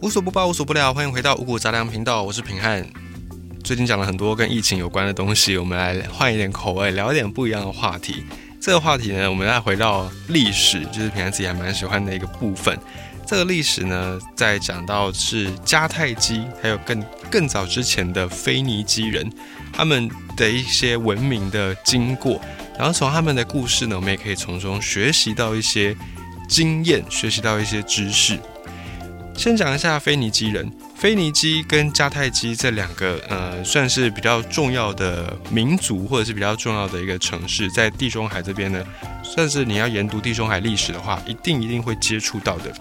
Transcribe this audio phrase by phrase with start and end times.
[0.00, 2.86] 无所不包，无所不聊，欢迎回到五谷杂粮频道，我是平汉。
[3.64, 8.22] 最近讲了很多跟疫情有关的东西，我们来换一点口味，聊一点不一样的话题。
[8.60, 12.78] 这个话题呢，我们再回到历史，就是平汉自己还蛮喜欢的一个部分。
[13.26, 19.28] 这个历史呢，在讲到是迦太基，还有更更早之前的腓尼基人，
[19.72, 22.40] 他们的一些文明的经过，
[22.78, 25.94] 然后从他们的故事呢，我们也可以从中学习到一些
[26.48, 28.38] 经验，学习到一些知识。
[29.38, 38.84] 先讲一下腓尼基人，腓尼基跟迦太基这两个呃，算是比较重要的民族，或者是比较重要的一个城市，在地中海这边呢，
[39.22, 42.72] 算是你要研读地中海历史的话，一定一定会接触到的。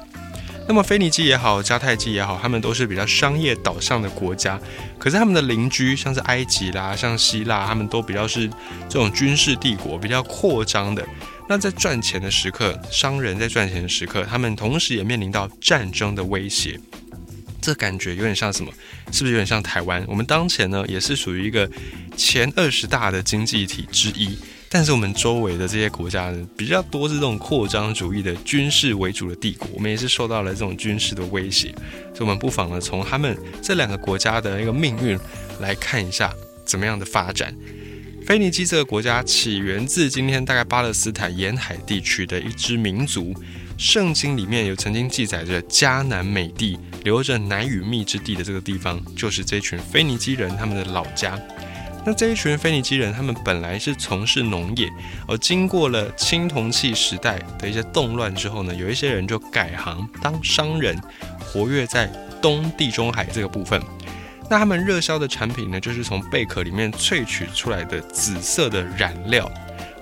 [0.68, 4.60] 那么腓尼基也好，迦太基也好，他们都是比较商业导向的国家，
[4.98, 8.50] 可是他们的邻居像是埃及啦，像希腊，他们都比较是
[8.90, 11.06] 这种军事帝国，比较扩张的。
[11.50, 16.80] 那在赚钱的时刻，商人在赚钱的时刻，他们同时也面临到战争的威胁。
[17.62, 18.72] 这感觉有点像什么？
[19.12, 20.04] 是不是有点像台湾？
[20.08, 21.70] 我们当前呢，也是属于一个
[22.16, 24.38] 前二十大的经济体之一，
[24.70, 31.70] 但是我们周围的这些国家呢，比较多是这种扩张主义的军事为主的帝国，我们也是受到了这种军事的威胁。
[32.14, 35.20] 所以，我们不妨呢，从他们这两个国家的一个命运
[35.60, 36.34] 来看一下
[36.66, 37.54] 怎么样的发展。
[38.28, 43.34] 腓尼基这个国家起源自今天大概巴勒斯坦沿海地区的一支民族，
[43.78, 51.40] 圣经里面有曾经记载着迦南美地留着奶与蜜之地的这个地方，就是这群腓尼基人他们的老家。
[52.06, 54.90] 那这一群腓尼基人，他们本来是从事农业，
[55.26, 61.02] 而经过了青铜器时代的一些动乱之后呢，有一些人就改行当商人，
[61.40, 62.08] 活跃在
[62.42, 63.82] 东地中海这个部分。
[64.50, 69.52] 那他们热销的产品呢，就是从贝壳里面萃取出来的紫色的染料。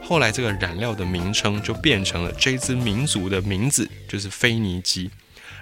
[0.03, 5.09] 后来这个染料的名称就变成了这支民族的名字，就是腓尼基。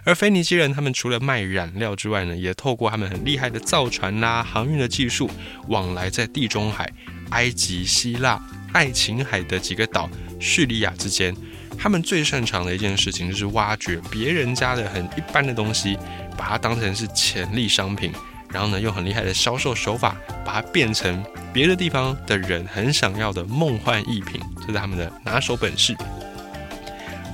[0.03, 5.30] 而腓尼基人他们除了卖染料之外呢，也透过他们很厉害的造船啦、航运的技术，
[5.70, 6.92] 往来在地中海、
[7.30, 8.38] 埃及、希腊、
[8.74, 10.09] 爱琴海的几个岛、
[10.41, 11.34] 叙利亚之间。
[11.78, 15.97] 他们最擅长的一件事情就是挖掘别人家的很一般的东西，
[16.38, 18.12] 把它当成是潜力商品。
[18.53, 20.16] 然后呢，用很厉害的销售手法，
[20.46, 25.97] 把它变成别的地方的人很想要的梦幻逸品，这是他们的拿手本事。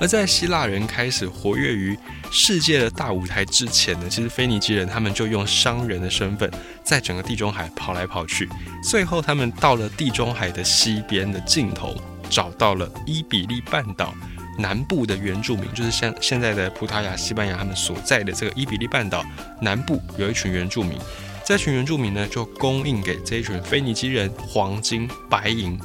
[0.00, 1.94] 而在希腊人开始活跃于
[2.32, 6.50] 世界的大舞台之前呢，其实腓尼基人他们就用商人的身份，
[6.82, 8.48] 在整个地中海跑来跑去，
[8.82, 11.94] 最后他们到了地中海的西边的尽头，
[12.30, 14.14] 找到了伊比利半岛。
[14.58, 19.24] 南部的原住民就是像现在的葡萄牙、西班牙他们所在的这个伊比利半岛
[19.60, 20.98] 南部有一群原住民，
[21.46, 25.78] 这群原住民呢就供应给这一群腓尼基人黄金、白银，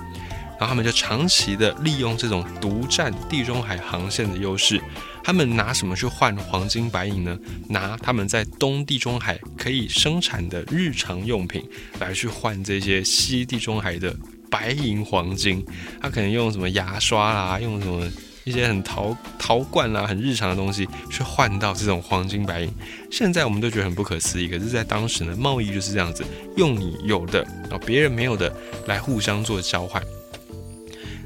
[0.59, 4.81] 然后他们就长期的利用这种独占地中海航线的优势，
[5.23, 7.37] 他们拿什么去换黄金、白银呢？
[7.69, 11.63] 拿他们在东地中海可以生产的日常用品
[11.99, 14.15] 来去换这些西地中海的
[14.49, 15.65] 白银、黄金，
[16.01, 18.05] 他可能用什么牙刷啦，用什么？
[18.45, 22.71] 一些很陶陶罐啦，很日常的东西，去换到这种黄金白银，
[23.11, 24.47] 现在我们都觉得很不可思议。
[24.47, 26.23] 可是，在当时呢，贸易就是这样子，
[26.55, 27.41] 用你有的
[27.71, 28.55] 啊，别人没有的
[28.85, 30.01] 来互相做交换。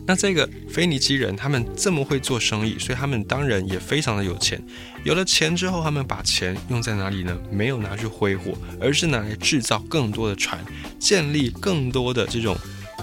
[0.08, 4.60] 那这个腓尼基人他们这么会做生意，所以他们当然也非常的有钱。
[5.04, 7.38] 有了钱之后，他们把钱用在哪里呢？
[7.52, 10.64] 没有拿去挥霍，而是拿来制造更多的船，
[10.98, 12.56] 建立更多的这种。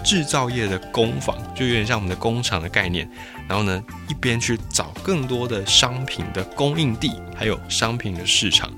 [0.04, 3.10] 制造业的工坊就有点像我们的工厂的概念，
[3.48, 8.72] 然后呢，一边去找更多的商品的供应地，还有商品的市场。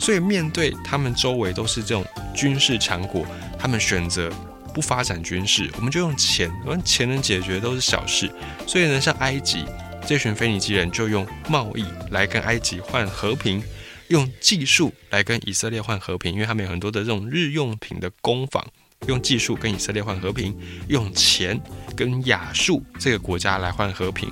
[0.00, 3.26] 所以面对他们周围都是这种军事强国，
[3.58, 4.30] 他们选择
[4.74, 8.30] 不发展军事，我们就用钱，用钱能解决都是小事。
[8.66, 9.64] 所以呢，像埃及
[10.06, 13.62] 这群腓尼基人就用贸易来跟埃及换和平，
[14.08, 18.66] 用技术来跟以色列换和平，因为他们有很多的这种日用品的工坊。
[19.06, 20.56] 用技术跟以色列换和平，
[20.88, 21.60] 用钱
[21.96, 24.30] 跟亚述这个国家来换和平，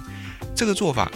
[0.54, 1.10] 这个做法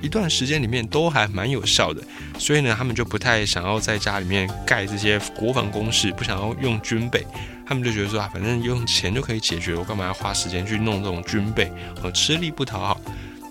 [0.00, 2.02] 一段时间里面都还蛮有效的。
[2.38, 7.26] 所以呢，他们就不太想要在家里面盖这些国防工事，不想要用军备。
[7.66, 11.70] 他们就觉得说啊，反正用钱就可以解决，我干嘛要花时间去弄这种军备？
[12.02, 13.00] 我，吃力不讨好。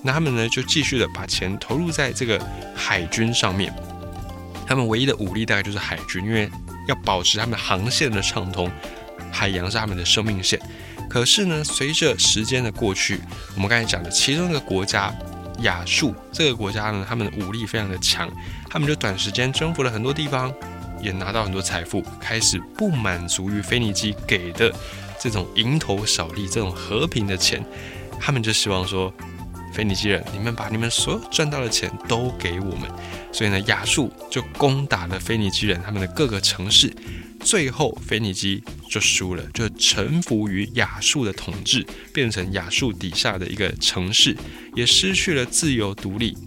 [0.03, 2.42] 那他们呢，就继续的把钱投入在这个
[2.75, 3.74] 海军上面。
[4.65, 6.50] 他们唯一的武力大概就是海军，因为
[6.88, 8.71] 要保持他们航线的畅通。
[9.31, 10.59] 海洋是他们的生命线，
[11.09, 13.19] 可是呢，随着时间的过去，
[13.56, 15.13] 我们刚才讲的其中一个国家
[15.62, 18.29] 亚述这个国家呢，他们的武力非常的强，
[18.69, 20.53] 他们就短时间征服了很多地方，
[21.01, 24.74] 也拿到很多财富，开始不满足于腓尼基给的
[25.19, 27.63] 这种蝇头小利、这种和平的钱，
[28.19, 29.13] 他们就希望说，
[29.74, 32.89] 腓尼基人，你们把你们所有赚到的钱都给我们。
[33.31, 36.91] 所以呢，亚述就攻打了腓尼基人他们的各个城市，
[37.39, 44.36] 最后腓尼基就输了，就臣服于亚述的统治，变成亚述底下的一个城市，
[44.75, 46.38] 也失去了自由独立。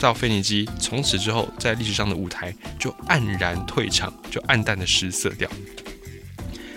[0.00, 5.48] 到腓尼基从此之后，在历史上的舞台就黯然退场，就黯淡的失色掉。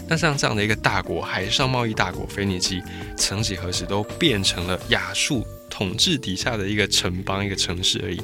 [0.07, 2.83] 那像这样的一个大国，海上贸易大国腓尼基，
[3.17, 8.21] 曾几何时都变成了亚述统治底下的一个城邦、一个城市而已。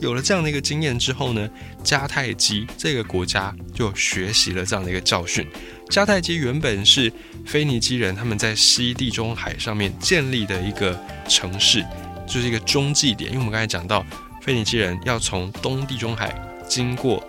[0.00, 1.48] 有了这样的一个经验之后呢，
[1.84, 5.46] 迦太基这个国家就学习了这样的一个教训。
[5.88, 7.12] 迦太基原本是
[7.46, 10.98] 腓尼基人他们在西地中海上面建立的一个
[11.28, 11.84] 城市。
[12.30, 14.04] 就是一个中继点，因为我们刚才讲到，
[14.42, 17.26] 腓尼基人要从东地中海经过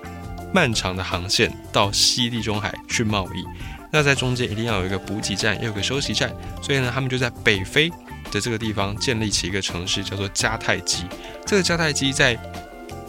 [0.53, 3.45] 漫长的航线到西地中海去贸易，
[3.93, 6.29] 那在中间一定要有一个补给站，要有个休息站，
[6.61, 7.89] 所以呢，他们就在北非
[8.31, 11.03] 的这个地方建立起一个城市，叫做迦太基。
[11.45, 12.37] 这个迦太基在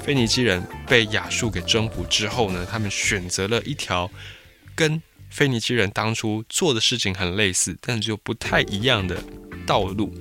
[0.03, 4.11] 腓尼基人被亚述给征服之后呢，他们选择了一条
[4.75, 9.23] 跟腓尼基人当初做的事情很类似，但是又不太一样的
[9.67, 10.13] 道路。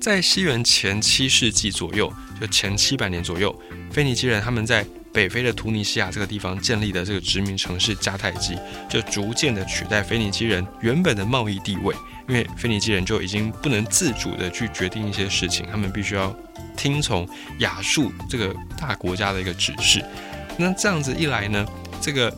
[0.00, 3.54] 在西元前七世纪左右，就前七百年左右，
[3.92, 8.56] 腓尼基人他们在北非的突尼西亚这个地方建立的这个殖民城市迦太基，
[8.88, 11.94] 就逐渐的取代腓尼基人原本的贸易地位。
[12.28, 16.34] 因为腓尼基人就已经不能自主的去决定一些事情，他们必须要
[16.76, 17.26] 听从
[17.60, 20.04] 亚述这个大国家的一个指示。
[20.58, 21.66] 那这样子一来呢，
[22.00, 22.30] 这个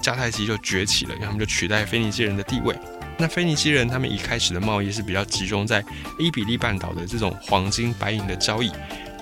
[0.00, 2.76] 迦太基就崛起了，因为他们就取代腓尼基人的地位。
[3.18, 5.82] 那腓尼基人他们一开始的贸易是比较集中在
[6.18, 8.70] 伊比利半岛的这种黄金白银的交易，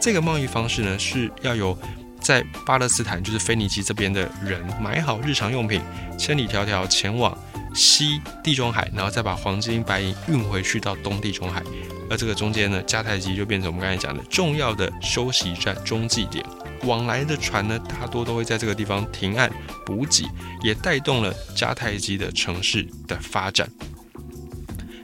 [0.00, 1.78] 这个贸易方式呢是要有
[2.20, 5.80] 在巴勒斯坦就是腓尼基这边的人买好日常用品，
[6.18, 7.38] 千里迢迢前往
[7.74, 11.62] 西地中海，然后再把黄金白银运回去到东地中海，
[12.08, 16.44] 而这个中间呢，迦太基就变成我们刚才讲的重要的休息站、中继点。
[16.84, 19.50] 往来的船呢，大多都会在这个地方停岸
[19.86, 20.26] 补给，
[20.62, 23.68] 也带动了迦太基的城市的发展。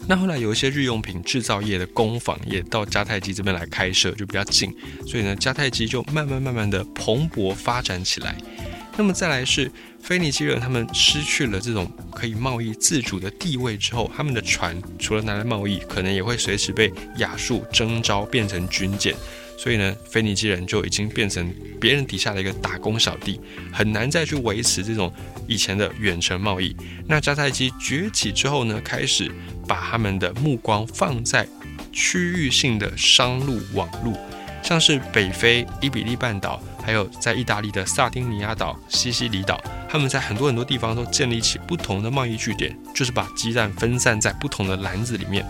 [0.07, 4.75] 那后来有一些日用品制造业的工坊也到迦太基这边来开设，就比较近，
[5.07, 8.37] 所以呢，迦太基就慢慢慢慢的蓬勃发展起来。
[9.01, 19.17] 那么再来是腓尼基人，他们失去了这种可以贸易自主的地位之后，他们的船除了拿来贸易，可能也会随时被亚述征召变成军舰。
[19.57, 21.51] 所以呢，腓尼基人就已经变成
[21.81, 23.41] 别人底下的一个打工小弟，
[23.73, 25.11] 很难再去维持这种
[25.49, 26.77] 以前的远程贸易。
[27.09, 29.33] 那迦太基崛起之后呢，开始
[29.67, 31.49] 把他们的目光放在
[31.91, 34.15] 区域性的商路网路，
[34.63, 45.45] 像是北非伊比利半岛，还有在意大利的萨丁尼亚岛、西西里岛，他们在很多很多地方都建立起不同的贸易据点，就是把鸡蛋分散在不同的篮子里面。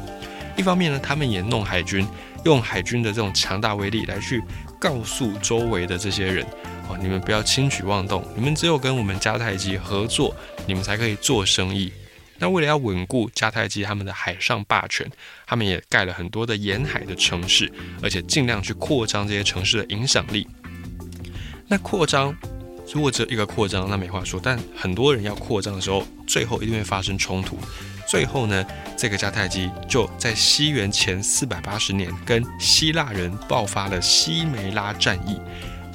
[0.57, 2.07] 一方面呢，他们也弄海军。
[2.47, 4.43] 用海军的这种强大威力来去
[4.81, 6.43] 告诉周围的这些人，
[6.89, 10.35] 哦，你们不要轻举妄动，你们只有跟我们迦太基合作，
[10.67, 11.93] 你们才可以做生意。
[12.39, 15.07] 那为了要稳固迦太基他们的海上霸权，
[15.47, 17.71] 他们也盖了很多的沿海的城市，
[18.03, 20.49] 而且尽量去扩张这些城市的影响力。
[21.71, 22.37] 那扩张，
[22.93, 24.41] 如果只有一个扩张，那没话说。
[24.43, 27.57] 但很多人要扩张的时候，最后一定会发生冲突。
[28.09, 28.67] 最后呢，
[28.99, 35.41] 这个迦太基就在西元前四百八十年跟希腊人爆发了西梅拉战役。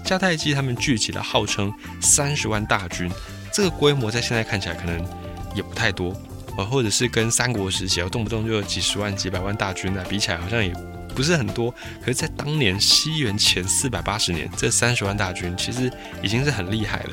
[0.06, 1.70] 迦太基他们聚集了号称
[2.02, 3.12] 三十万大军，
[3.52, 5.06] 这个规模在现在看起来可能
[5.54, 6.16] 也不太多，
[6.58, 10.74] 呃，或者是跟三国时期啊动不动就有几十万、几百万大军啊，比起来好像也
[11.16, 11.74] 不是很多。
[12.02, 15.92] 可是，在当年西元前四百八十年，这三十万大军其实
[16.22, 17.10] 已经是很厉害了。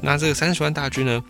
[0.00, 1.24] 那这个三十万大军呢？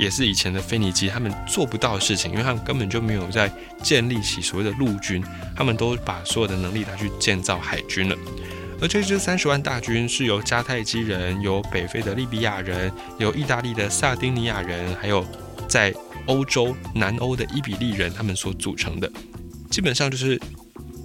[0.00, 3.50] 也是以前的腓尼基他们做不到的事情，因为他们根本就没有在
[3.82, 5.20] 建立起所谓的陆军，
[5.56, 8.16] 他们都把所有的能力拿去建造海军了。
[8.80, 15.26] 而这支三十万大军是由迦太基人、由北非的利比亚人、由意大利的萨丁尼亚人，还有
[15.66, 15.92] 在
[16.26, 19.10] 欧洲南欧的伊比利人他们所组成的。
[19.68, 20.40] 基本上就是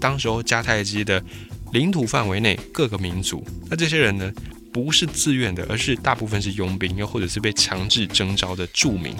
[0.04, 1.24] 当时候迦太基的
[1.72, 3.42] 领土范围内各个民族。
[3.70, 4.30] 那这些人呢？
[4.74, 9.16] 不是自愿的，而是大部分是佣兵，又或者是被强制征召的著名。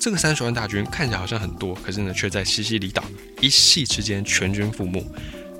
[0.00, 3.04] 这个三十万大军看起来好像很多，可是呢，却在西西里岛
[3.40, 5.06] 一夕之间全军覆没。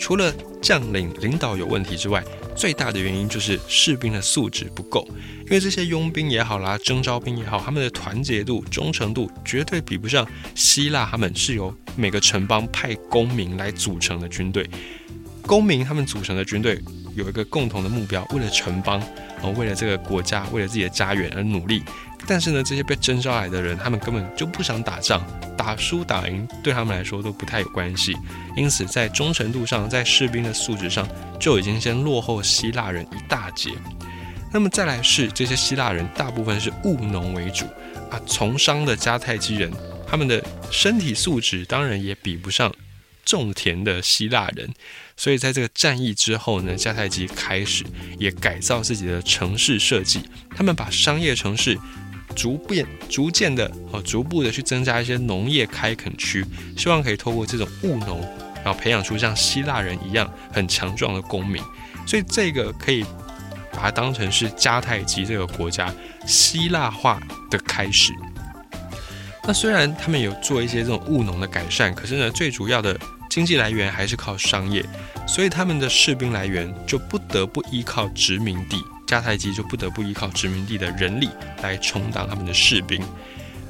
[0.01, 2.25] 除了将领领导有问题之外，
[2.61, 5.09] 最大的原因就是士兵的素质不够。
[5.47, 11.09] 因为这些佣兵也好啦，征召兵也好，他们的团结度、忠诚度绝对比不上希腊。
[11.11, 14.69] 他们是由每个城邦派公民来组成的军队，
[15.47, 16.79] 公民他们组成的军队。
[17.17, 19.00] 有一个共同的目标，为了城邦，
[19.37, 21.83] 然后为了这个国家，为了自己的家园而努力。
[22.27, 25.25] 但是呢，这些被征召来的人，他们根本就不想打仗，
[25.57, 28.17] 打输打赢对他们来说都不太有关系。
[28.57, 31.09] 因此，在忠诚度上，在士兵的素质上，
[31.41, 33.73] 就已经先落后希腊人一大截。
[34.53, 37.65] 那么再来是这些希腊人，大部分是务农为主
[38.11, 39.73] 啊，从商的迦太基人，
[40.07, 42.73] 他们的身体素质当然也比不上
[43.25, 44.73] 种田的希腊人。
[45.17, 47.85] 所以在这个战役之后呢，迦太基开始
[48.19, 50.23] 也改造自己的城市设计，
[50.57, 51.79] 他们把商业城市。
[52.35, 56.45] 逐变、逐渐的哦，逐步的去增加一些农业开垦区，
[56.77, 58.21] 希望可以透过这种务农，
[58.65, 61.63] 然后培养出像希腊人一样很强壮的公民。
[62.07, 63.05] 所以这个可以
[63.73, 65.93] 把它当成是迦太基这个国家
[66.27, 67.21] 希腊化
[67.51, 68.13] 的开始。
[69.45, 74.85] 那虽然他们有做一些这种务农的改善，可是呢，最主要的经济来源还是靠商业，
[75.27, 78.83] 所以他们的士兵来源就不得不依靠殖民地。
[79.11, 81.29] 迦太基就不得不依靠殖民地的人力
[81.64, 83.02] 来充当他们的士兵，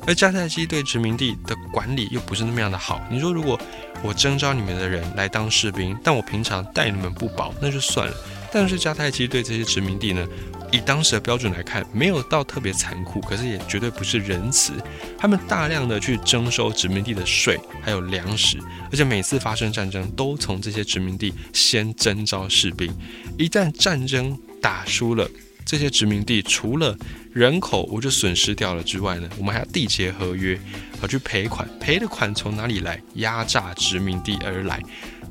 [0.06, 3.00] 而迦太基对殖民地的管理又不是那么样的好。
[3.11, 3.59] 你说，如果
[4.02, 8.14] 我征召你们的人来当士兵，但我平常待你们不薄，那就算了。
[8.52, 10.26] 但是迦太基对这些殖民地呢，
[10.73, 14.73] 以当时的标准来看，没有到特别残酷，可是也绝对不是仁慈。
[15.19, 18.59] 他们大量的去征收殖民地的税，还有粮食，
[18.91, 22.93] 而且每次发生战争，都从这些殖民地先征召士兵。
[23.39, 25.29] 一旦战争，打输了
[25.65, 26.97] 这些殖民地，除了
[27.33, 30.59] 人口我就损失掉了之外呢，我们还要缔结合约，
[31.00, 31.69] 好去赔款。
[31.79, 33.00] 赔的款从哪里来？
[33.15, 34.81] 压榨殖民地而来。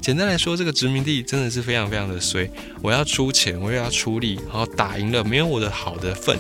[0.02, 2.50] 简单来说，这个殖民地真的是非常非常的衰。
[2.82, 6.38] 我要出钱，我又要出力，然后打赢了没有我的好的份，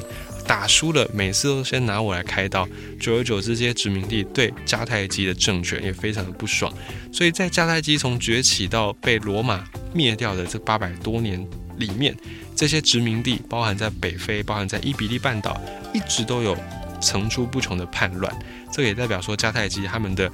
[0.48, 2.68] 打输了每次都先拿我来开刀。
[3.00, 6.74] 久而久之，这些殖民地对迦太基的政权也非常的不爽。
[7.12, 9.64] 所以在迦太基从崛起到被罗马
[9.94, 11.46] 灭掉的这八百多年
[11.78, 12.16] 里面。
[12.56, 15.62] 这些殖民地包含在北非，包含在伊比利半岛，
[15.94, 16.58] 一直都有
[17.00, 18.38] 层出不穷的叛乱。
[18.70, 20.30] 这也代表说，迦太基他们的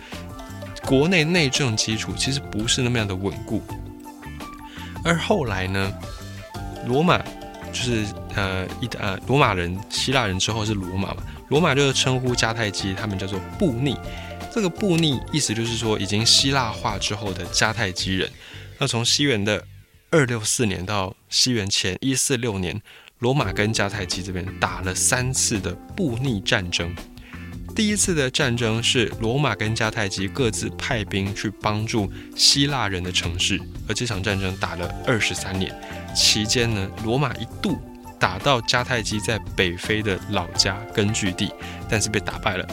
[0.85, 3.61] 国内内政基础其实不是那么样的稳固。
[5.03, 5.93] 而后来呢，
[6.85, 7.17] 罗马
[7.71, 13.97] 就是呃一呃罗马人、希腊人之后是罗马嘛，罗马就是称呼迦太基，他们叫做布匿。
[14.53, 18.29] 这个布匿意思就是说，已经希腊化之后的迦太基人。
[18.77, 19.63] 那从西元的
[20.09, 22.81] 二六四年到西元前一四六年，
[23.19, 26.95] 罗马跟迦太基这边打了三次的布匿战争。
[27.75, 35.75] 第一次的战争是罗马跟迦太基各自派兵去帮助希腊人的城市，而这场战争打了二十三年。
[36.15, 37.77] 期间呢，罗马一度
[38.17, 41.51] 打到迦太基在北非的老家根据地，
[41.89, 42.65] 但是被打败了。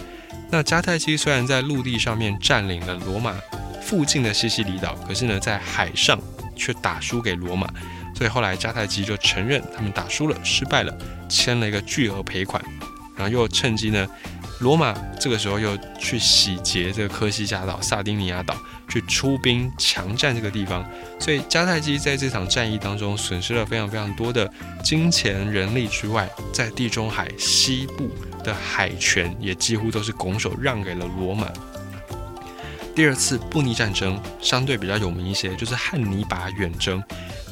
[0.49, 3.35] 那迦太基虽然在陆地上面占领了罗马
[3.83, 6.19] 附近的西西里岛，可是呢，在海上。
[6.55, 7.67] 却打输给罗马，
[8.15, 10.97] 所以后来迦太基就承认他们打输了，失败了，
[11.29, 12.63] 签了一个巨额赔款，
[13.17, 14.07] 然后又趁机呢，
[14.63, 18.57] 罗马这个时候又去洗劫这个科西嘉岛、萨丁尼亚岛，
[18.89, 20.89] 去出兵强占这个地方，
[21.19, 24.49] 所以迦太基在这场战役当中损失了非常非常多的
[24.85, 28.09] 金钱、人力之外，在地中海西部
[28.45, 31.49] 的海权也几乎都是拱手让给了罗马。
[32.95, 37.03] 第二次布匿战争相对比较有名一些，就是汉尼拔远征。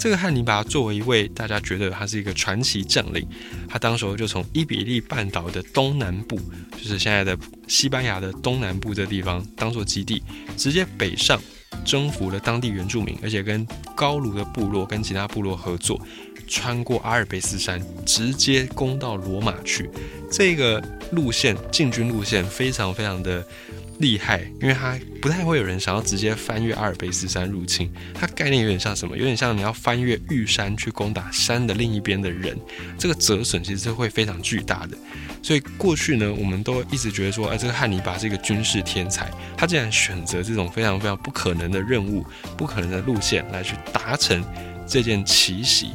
[0.01, 3.29] 这个汉尼拔作为一位大家觉得他是一个传奇将领，
[3.69, 6.41] 他当时候就从伊比利半岛的东南部，
[6.73, 7.37] 就是现在的
[7.69, 10.23] 西班牙的东南部这地方当做基地，
[10.57, 11.39] 直接北上
[11.85, 16.01] 征服了当地原住民，而且跟高卢的部落跟其他部落合作，
[16.49, 19.91] 穿过阿尔卑斯山，直接攻到罗马去。
[20.33, 23.47] 这个路线进军路线非常非常的。
[24.01, 27.93] 厉害，因为他不太会有人想要直接翻越阿尔卑斯山入侵。
[28.15, 29.15] 它概念有点像什么？
[29.15, 32.59] 有点像你要翻越玉山去攻打山的另一边的人，
[32.99, 34.97] 这个折损其实是会非常巨大的。
[35.43, 42.25] 所以过去呢，我们都一直觉得说，哎，这个汉尼拔是一个军事天才，他竟然选择这种非常非常不可能的任务、
[42.57, 44.43] 不可能的路线来去达成
[44.87, 45.91] 这件奇袭。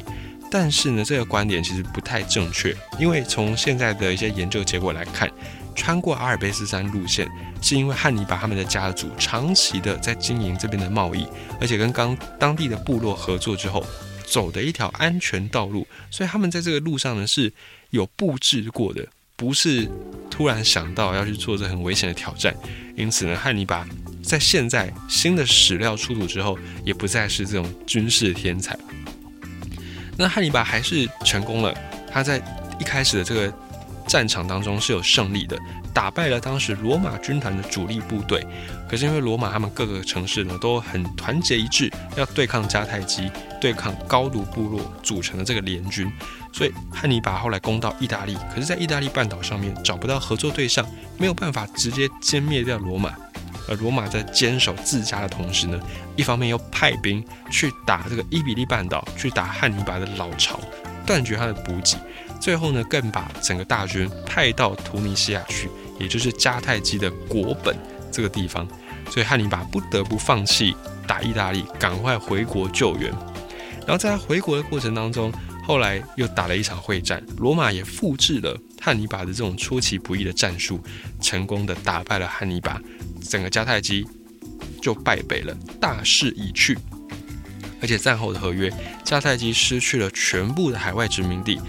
[0.48, 5.28] 但是呢，这个观点其实不太正确，因为从现在的一些研究结果来看。
[5.76, 7.30] 穿过阿尔卑斯山路线，
[7.60, 11.24] 是因为汉尼拔他们的家族长期的在经营这边的贸易，
[11.60, 13.86] 而且跟刚当地的部落合作之后，
[14.26, 17.52] 走的一条安全道路，所以他们在这个路上呢是
[17.90, 19.06] 有布置过的，
[19.36, 19.88] 不是
[20.30, 22.56] 突然想到要去做这很危险的挑战。
[22.96, 23.86] 因此呢，汉尼拔
[24.22, 28.76] 在现在新的史料出土之后，也不再是这种军事天才。
[30.16, 31.72] 那汉尼拔还是成功了，
[32.10, 32.42] 他在
[32.80, 33.52] 一开始的这个。
[34.06, 35.58] 战场当中是有胜利的，
[35.92, 38.46] 打败了当时罗马军团的主力部队。
[38.88, 46.10] 可是因为罗马他们各个城市呢都很团结一致，要对抗迦太基、对抗高卢部落组成的这个联军，
[46.52, 50.86] 所以汉尼拔后来攻到意大利，可是，在意大利半岛上面找不到合作对象，
[51.18, 53.14] 没有办法直接歼灭掉罗马。
[53.68, 55.80] 而罗马在坚守自家的同时呢，
[56.14, 60.60] 一方面又派兵去打这个伊比利半岛，去打汉尼拔的老巢，
[61.04, 61.96] 断绝他的补给。
[62.40, 67.76] 最后呢，更把整个大军派到图尼西亚去，也就是迦太基的国本。
[68.12, 68.66] 这个地方，
[69.10, 70.74] 所以汉尼拔不得不放弃
[71.06, 73.10] 打意大利，赶快回国救援。
[73.80, 75.30] 然后在他回国的过程当中，
[75.64, 80.80] 后来又打了一场会战，罗马也复制了汉尼拔的这种出其不意的战术，
[81.20, 82.80] 成功的打败了汉尼拔，
[83.20, 84.06] 整个迦太基
[84.80, 86.78] 就败北了，大势已去。
[87.82, 88.72] 而且战后的合约，
[89.04, 91.60] 迦太基失去了全部的海外殖民地，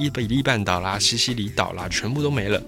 [0.00, 2.58] 伊比利半岛啦、西西里岛啦，全部都没了。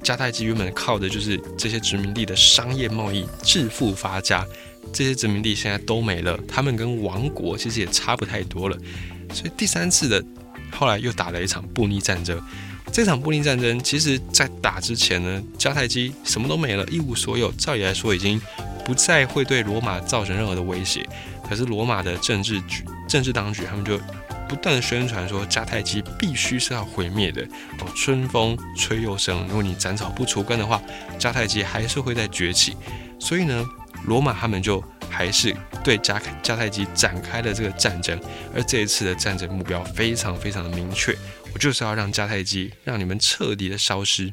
[0.00, 4.46] 迦太基原本靠的就是这些殖民地的商业贸易致富发家，
[4.92, 8.78] 这些殖民地现在都没了，他们跟亡国其实也差不太多了。
[9.34, 10.24] 所以第三次的
[10.70, 12.40] 后来又打了一场布匿战争。
[12.92, 18.40] 这场布匿战争其实在打之前呢，迦太基什么都没了，一无所有，照理来说已经
[18.84, 21.04] 不再会对罗马造成任何的威胁。
[21.46, 24.00] 可是罗马的政治局、政治当局他们就。
[24.48, 27.42] 不断的宣传说迦太基必须是要毁灭的
[27.80, 30.80] 哦，春风吹又生，如果你斩草不除根的话，
[31.18, 32.74] 迦太基还是会再崛起。
[33.20, 33.64] 所以呢，
[34.06, 38.18] 罗马他们就还是对迦迦太基展开了这个战争，
[38.54, 41.14] 而这一次的战争目标非常非常的明确，
[41.52, 44.32] 我就是要让迦太基让你们彻底的消失。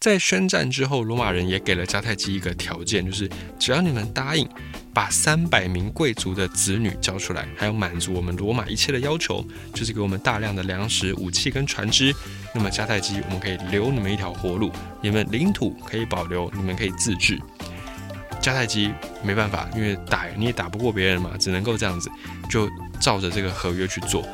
[0.00, 3.28] 在宣战之后，罗马人也给了迦太基一个条件，就是
[3.58, 4.48] 只要你们答应
[4.94, 12.14] 把三百名贵族的子女交出来，还有满足我们罗马一切的要求，就是给我们大量的粮食、武器跟船只，
[12.54, 14.70] 那么迦太基我们可以留你们一条活路，
[15.02, 17.36] 你们领土可以保留，你们可以自治。
[18.40, 18.92] 迦太基
[19.24, 22.08] 没办法，因为打你也打不过别人嘛，只能够这样子，
[22.48, 24.24] 就照着这个合约去做。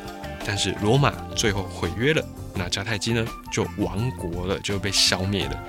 [0.45, 2.23] 但是罗马最后毁约了。
[2.53, 5.63] 那迦太基呢就亡国了，就被消灭了。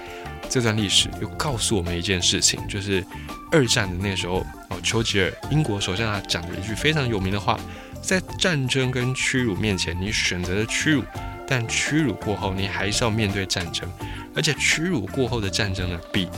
[0.49, 3.05] 这段历史又告诉我们一件事情，就是
[3.51, 7.59] 二战的那时候哦，丘吉尔英国首相他讲了一句非常有名的话：
[8.01, 11.03] 在战争跟屈辱面前，你选择了屈辱，
[11.49, 13.91] 但屈辱过后，你还是要面对战争。
[14.37, 16.29] 而且屈辱过后的战争呢，比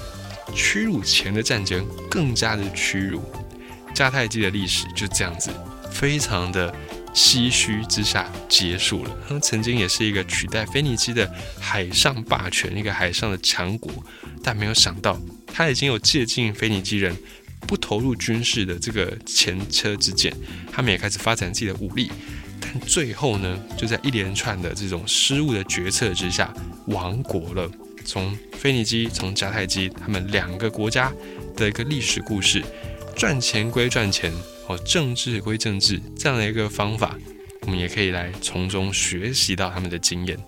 [0.55, 3.23] 屈辱前的战争更加的屈辱。
[3.95, 5.51] 迦太基的历史就这样子，
[5.91, 6.75] 非常的。
[7.19, 9.11] 唏嘘之下结束了。
[9.27, 11.29] 他们曾经也是一个取代腓尼基的
[11.59, 13.93] 海上霸权，一个海上的强国，
[14.41, 15.21] 但没有想到
[15.53, 17.17] 他已经有借鉴腓尼基人
[17.67, 20.33] 不投入军事的这个前车之鉴，
[20.71, 22.09] 他们也开始发展自己的武力，
[22.61, 26.55] 但最后呢，就在一连串的这种失误的决策之下
[26.87, 27.69] 亡国了。
[28.05, 31.13] 从腓尼基，从迦太基，他们两个国家
[31.57, 32.63] 的一个历史故事，
[33.17, 34.33] 赚钱归赚钱。
[34.69, 37.17] 哦，政治归政治，这样的一个方法，
[37.63, 40.39] 我们也可以来从中学习到他们的经验。